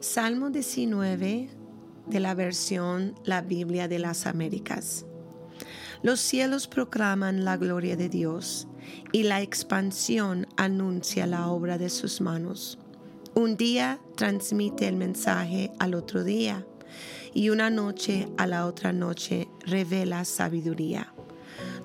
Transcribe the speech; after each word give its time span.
Salmo 0.00 0.50
19 0.50 1.50
de 2.06 2.20
la 2.20 2.34
versión 2.34 3.14
La 3.24 3.42
Biblia 3.42 3.86
de 3.86 3.98
las 3.98 4.26
Américas. 4.26 5.06
Los 6.02 6.20
cielos 6.20 6.66
proclaman 6.66 7.44
la 7.44 7.56
gloria 7.56 7.96
de 7.96 8.08
Dios 8.08 8.66
y 9.12 9.24
la 9.24 9.42
expansión 9.42 10.46
anuncia 10.56 11.26
la 11.26 11.48
obra 11.48 11.78
de 11.78 11.90
sus 11.90 12.20
manos. 12.20 12.78
Un 13.34 13.56
día 13.56 14.00
transmite 14.16 14.88
el 14.88 14.96
mensaje 14.96 15.70
al 15.78 15.94
otro 15.94 16.24
día 16.24 16.66
y 17.32 17.50
una 17.50 17.70
noche 17.70 18.26
a 18.38 18.46
la 18.46 18.66
otra 18.66 18.92
noche 18.92 19.48
revela 19.66 20.24
sabiduría. 20.24 21.12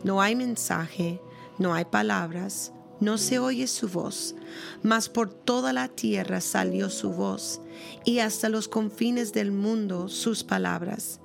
No 0.04 0.22
hay 0.22 0.36
mensaje, 0.36 1.22
no 1.58 1.74
hay 1.74 1.86
palabras, 1.86 2.74
no 3.00 3.18
se 3.18 3.40
oye 3.40 3.68
su 3.68 3.88
voz, 3.88 4.36
mas 4.84 5.10
por 5.10 5.34
toda 5.34 5.74
la 5.74 5.88
tierra 5.88 6.42
salió 6.42 6.90
su 6.90 7.12
voz, 7.12 7.62
y 8.06 8.20
hasta 8.20 8.50
los 8.50 8.68
confines 8.68 9.34
del 9.34 9.52
mundo 9.52 10.08
sus 10.08 10.44
palabras. 10.44 11.20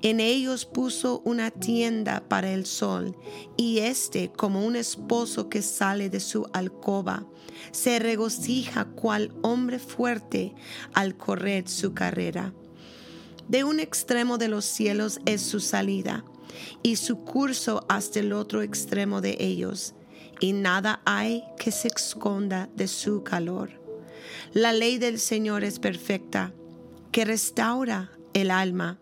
En 0.00 0.18
ellos 0.18 0.64
puso 0.64 1.22
una 1.24 1.50
tienda 1.50 2.24
para 2.28 2.52
el 2.52 2.66
sol, 2.66 3.16
y 3.56 3.78
éste, 3.78 4.32
como 4.32 4.66
un 4.66 4.74
esposo 4.74 5.48
que 5.48 5.62
sale 5.62 6.10
de 6.10 6.18
su 6.18 6.48
alcoba, 6.52 7.26
se 7.70 7.98
regocija 7.98 8.86
cual 8.86 9.32
hombre 9.42 9.78
fuerte 9.78 10.54
al 10.92 11.16
correr 11.16 11.68
su 11.68 11.94
carrera. 11.94 12.52
De 13.48 13.64
un 13.64 13.80
extremo 13.80 14.38
de 14.38 14.48
los 14.48 14.64
cielos 14.64 15.20
es 15.24 15.42
su 15.42 15.60
salida, 15.60 16.24
y 16.82 16.96
su 16.96 17.24
curso 17.24 17.84
hasta 17.88 18.20
el 18.20 18.32
otro 18.32 18.62
extremo 18.62 19.20
de 19.20 19.36
ellos 19.40 19.94
y 20.42 20.52
nada 20.52 21.00
hay 21.04 21.44
que 21.56 21.70
se 21.70 21.86
esconda 21.86 22.68
de 22.74 22.88
su 22.88 23.22
calor. 23.22 23.70
La 24.52 24.72
ley 24.72 24.98
del 24.98 25.20
Señor 25.20 25.62
es 25.62 25.78
perfecta, 25.78 26.52
que 27.12 27.24
restaura 27.24 28.10
el 28.34 28.50
alma. 28.50 28.98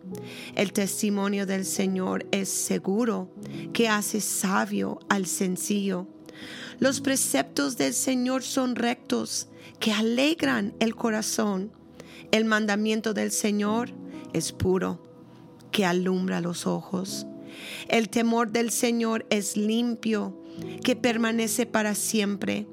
El 0.55 0.75
testimonio 0.75 1.47
del 1.47 1.65
Señor 1.65 2.27
es 2.31 2.51
seguro, 2.51 3.31
que 3.73 3.89
hace 3.89 4.21
sabio 4.21 5.01
al 5.09 5.25
sencillo. 5.25 6.07
Los 6.79 7.01
preceptos 7.01 7.79
del 7.79 7.95
Señor 7.95 8.43
son 8.43 8.77
rectos, 8.77 9.49
que 9.79 9.93
alegran 9.93 10.75
el 10.79 10.95
corazón. 10.95 11.73
El 12.33 12.45
mandamiento 12.45 13.15
del 13.15 13.33
Señor 13.33 13.91
es 14.35 14.53
puro, 14.53 15.03
que 15.73 15.87
alumbra 15.87 16.43
los 16.43 16.67
ojos. 16.67 17.27
El 17.89 18.09
temor 18.09 18.51
del 18.53 18.71
Señor 18.71 19.27
es 19.31 19.57
limpio, 19.57 20.41
que 20.85 20.97
permanece 20.97 21.67
para 21.67 21.95
siempre. 21.95 22.67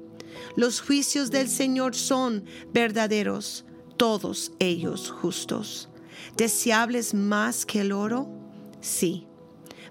Los 0.56 0.80
juicios 0.80 1.30
del 1.30 1.48
Señor 1.48 1.94
son 1.94 2.44
verdaderos, 2.72 3.64
todos 3.96 4.52
ellos 4.58 5.10
justos. 5.10 5.88
¿Deseables 6.36 7.14
más 7.14 7.66
que 7.66 7.80
el 7.80 7.92
oro? 7.92 8.28
Sí, 8.80 9.26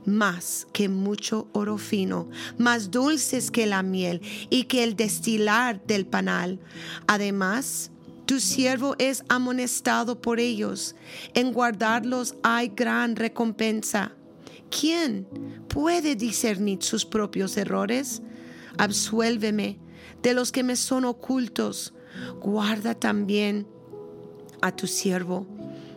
más 0.05 0.65
que 0.71 0.87
mucho 0.87 1.49
oro 1.51 1.77
fino, 1.77 2.29
más 2.57 2.91
dulces 2.91 3.51
que 3.51 3.65
la 3.65 3.83
miel 3.83 4.21
y 4.49 4.63
que 4.63 4.83
el 4.83 4.95
destilar 4.95 5.85
del 5.85 6.05
panal. 6.05 6.59
Además, 7.07 7.91
tu 8.25 8.39
siervo 8.39 8.95
es 8.99 9.23
amonestado 9.29 10.21
por 10.21 10.39
ellos. 10.39 10.95
En 11.33 11.53
guardarlos 11.53 12.35
hay 12.43 12.71
gran 12.75 13.15
recompensa. 13.15 14.13
¿Quién 14.69 15.27
puede 15.67 16.15
discernir 16.15 16.83
sus 16.83 17.05
propios 17.05 17.57
errores? 17.57 18.21
Absuélveme 18.77 19.79
de 20.21 20.33
los 20.33 20.51
que 20.51 20.63
me 20.63 20.75
son 20.75 21.05
ocultos. 21.05 21.93
Guarda 22.41 22.95
también 22.95 23.67
a 24.61 24.75
tu 24.75 24.87
siervo 24.87 25.47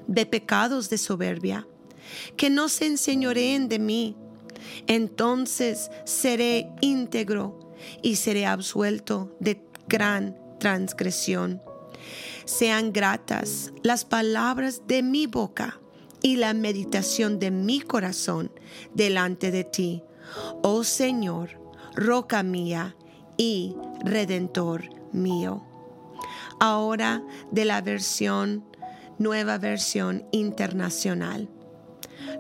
de 0.07 0.27
pecados 0.27 0.91
de 0.91 0.99
soberbia, 0.99 1.67
que 2.37 2.51
no 2.51 2.69
se 2.69 2.87
enseñoreen 2.87 3.69
de 3.69 3.79
mí. 3.79 4.17
Entonces 4.87 5.91
seré 6.05 6.71
íntegro 6.81 7.75
y 8.03 8.17
seré 8.17 8.47
absuelto 8.47 9.37
de 9.41 9.63
gran 9.89 10.37
transgresión. 10.59 11.63
Sean 12.45 12.93
gratas 12.93 13.73
las 13.83 14.05
palabras 14.05 14.83
de 14.87 15.03
mi 15.03 15.27
boca 15.27 15.81
y 16.23 16.37
la 16.37 16.55
meditación 16.55 17.39
de 17.39 17.51
mi 17.51 17.81
corazón 17.81 18.51
delante 18.95 19.51
de 19.51 19.65
ti, 19.65 20.03
oh 20.63 20.85
Señor, 20.85 21.61
roca 21.95 22.43
mía 22.43 22.97
y 23.37 23.75
redentor 24.05 24.85
mío. 25.13 25.65
Ahora 26.59 27.23
de 27.51 27.65
la 27.65 27.81
versión, 27.81 28.65
nueva 29.19 29.59
versión 29.59 30.27
internacional. 30.31 31.49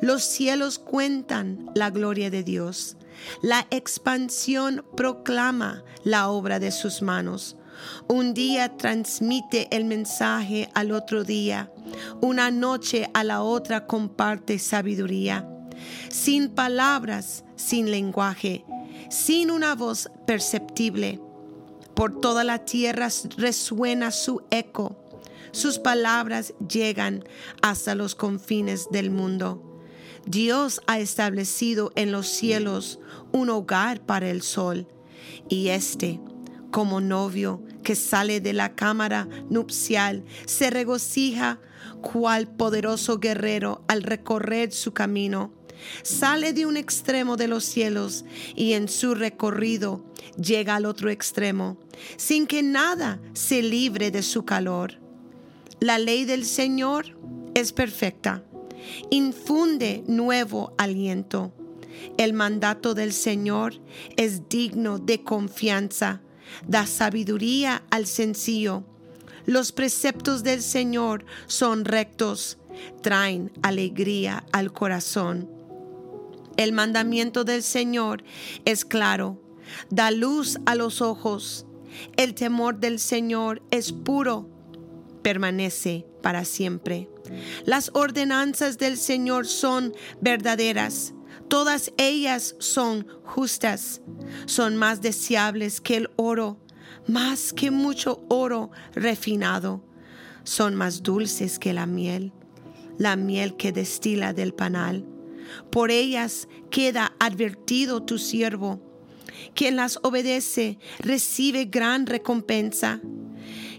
Los 0.00 0.22
cielos 0.22 0.78
cuentan 0.78 1.70
la 1.74 1.90
gloria 1.90 2.30
de 2.30 2.42
Dios. 2.42 2.96
La 3.42 3.66
expansión 3.70 4.84
proclama 4.96 5.84
la 6.04 6.28
obra 6.28 6.58
de 6.58 6.70
sus 6.70 7.02
manos. 7.02 7.56
Un 8.08 8.34
día 8.34 8.76
transmite 8.76 9.68
el 9.74 9.84
mensaje 9.84 10.68
al 10.74 10.92
otro 10.92 11.24
día. 11.24 11.72
Una 12.20 12.50
noche 12.50 13.10
a 13.14 13.24
la 13.24 13.42
otra 13.42 13.86
comparte 13.86 14.58
sabiduría. 14.58 15.48
Sin 16.10 16.50
palabras, 16.50 17.44
sin 17.56 17.90
lenguaje, 17.90 18.64
sin 19.10 19.50
una 19.50 19.74
voz 19.74 20.10
perceptible. 20.26 21.20
Por 21.94 22.20
toda 22.20 22.44
la 22.44 22.64
tierra 22.64 23.08
resuena 23.36 24.10
su 24.10 24.42
eco. 24.50 24.96
Sus 25.52 25.78
palabras 25.78 26.54
llegan 26.68 27.24
hasta 27.60 27.94
los 27.94 28.14
confines 28.14 28.88
del 28.90 29.10
mundo. 29.10 29.66
Dios 30.26 30.80
ha 30.86 30.98
establecido 30.98 31.92
en 31.96 32.12
los 32.12 32.28
cielos 32.28 33.00
un 33.32 33.48
hogar 33.50 34.00
para 34.00 34.30
el 34.30 34.42
sol, 34.42 34.86
y 35.48 35.68
este 35.68 36.20
como 36.70 37.00
novio 37.00 37.62
que 37.82 37.94
sale 37.94 38.40
de 38.40 38.52
la 38.52 38.74
cámara 38.74 39.28
nupcial, 39.48 40.24
se 40.46 40.70
regocija 40.70 41.60
cual 42.00 42.48
poderoso 42.48 43.18
guerrero 43.18 43.84
al 43.88 44.02
recorrer 44.02 44.72
su 44.72 44.92
camino. 44.92 45.52
Sale 46.02 46.52
de 46.52 46.66
un 46.66 46.76
extremo 46.76 47.36
de 47.36 47.48
los 47.48 47.64
cielos 47.64 48.24
y 48.54 48.74
en 48.74 48.88
su 48.88 49.14
recorrido 49.14 50.04
llega 50.36 50.76
al 50.76 50.84
otro 50.84 51.10
extremo, 51.10 51.78
sin 52.16 52.46
que 52.46 52.62
nada 52.62 53.20
se 53.32 53.62
libre 53.62 54.10
de 54.10 54.22
su 54.22 54.44
calor. 54.44 54.98
La 55.80 55.98
ley 55.98 56.26
del 56.26 56.44
Señor 56.44 57.16
es 57.54 57.72
perfecta, 57.72 58.44
infunde 59.10 60.04
nuevo 60.06 60.74
aliento. 60.76 61.52
El 62.18 62.32
mandato 62.34 62.94
del 62.94 63.12
Señor 63.12 63.74
es 64.16 64.48
digno 64.48 64.98
de 64.98 65.22
confianza 65.22 66.22
da 66.66 66.86
sabiduría 66.86 67.82
al 67.90 68.06
sencillo. 68.06 68.84
Los 69.46 69.72
preceptos 69.72 70.42
del 70.42 70.62
Señor 70.62 71.24
son 71.46 71.84
rectos, 71.84 72.58
traen 73.02 73.50
alegría 73.62 74.44
al 74.52 74.72
corazón. 74.72 75.48
El 76.56 76.72
mandamiento 76.72 77.44
del 77.44 77.62
Señor 77.62 78.22
es 78.64 78.84
claro, 78.84 79.40
da 79.88 80.10
luz 80.10 80.58
a 80.66 80.74
los 80.74 81.00
ojos. 81.00 81.66
El 82.16 82.34
temor 82.34 82.78
del 82.78 82.98
Señor 82.98 83.62
es 83.70 83.92
puro, 83.92 84.48
permanece 85.22 86.06
para 86.22 86.44
siempre. 86.44 87.08
Las 87.64 87.90
ordenanzas 87.94 88.78
del 88.78 88.96
Señor 88.96 89.46
son 89.46 89.94
verdaderas 90.20 91.14
Todas 91.50 91.92
ellas 91.98 92.54
son 92.60 93.08
justas, 93.24 94.02
son 94.46 94.76
más 94.76 95.02
deseables 95.02 95.80
que 95.80 95.96
el 95.96 96.08
oro, 96.14 96.60
más 97.08 97.52
que 97.52 97.72
mucho 97.72 98.24
oro 98.28 98.70
refinado, 98.94 99.84
son 100.44 100.76
más 100.76 101.02
dulces 101.02 101.58
que 101.58 101.72
la 101.72 101.86
miel, 101.86 102.32
la 102.98 103.16
miel 103.16 103.56
que 103.56 103.72
destila 103.72 104.32
del 104.32 104.54
panal. 104.54 105.04
Por 105.72 105.90
ellas 105.90 106.46
queda 106.70 107.16
advertido 107.18 108.04
tu 108.04 108.18
siervo. 108.18 108.80
Quien 109.52 109.74
las 109.74 109.98
obedece 110.04 110.78
recibe 111.00 111.64
gran 111.64 112.06
recompensa. 112.06 113.00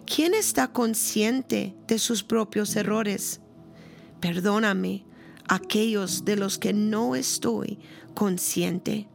¿Quién 0.05 0.33
está 0.33 0.73
consciente 0.73 1.73
de 1.87 1.99
sus 1.99 2.21
propios 2.21 2.75
errores? 2.75 3.39
Perdóname 4.19 5.05
aquellos 5.47 6.25
de 6.25 6.35
los 6.35 6.57
que 6.57 6.73
no 6.73 7.15
estoy 7.15 7.79
consciente. 8.13 9.07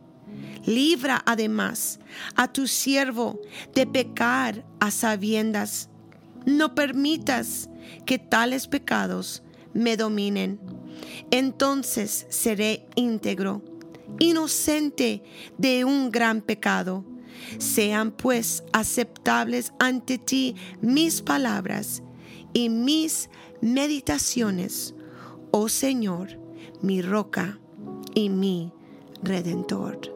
Libra 0.65 1.23
además 1.25 2.01
a 2.35 2.53
tu 2.53 2.67
siervo 2.67 3.41
de 3.75 3.87
pecar 3.87 4.65
a 4.81 4.91
sabiendas. 4.91 5.89
No 6.45 6.75
permitas 6.75 7.71
que 8.05 8.19
tales 8.19 8.67
pecados 8.67 9.43
me 9.73 9.97
dominen. 9.97 10.59
Entonces 11.31 12.27
seré 12.31 12.87
íntegro, 12.97 13.63
inocente 14.19 15.23
de 15.59 15.85
un 15.85 16.11
gran 16.11 16.41
pecado. 16.41 17.05
Sean 17.59 18.11
pues 18.11 18.65
aceptables 18.73 19.73
ante 19.79 20.19
ti 20.19 20.57
mis 20.81 21.23
palabras 21.23 22.03
y 22.53 22.71
mis 22.71 23.29
meditaciones, 23.61 24.95
oh 25.59 25.71
Señor, 25.71 26.39
mi 26.83 27.01
roca 27.01 27.59
y 28.15 28.29
mi 28.29 28.73
redentor. 29.23 30.16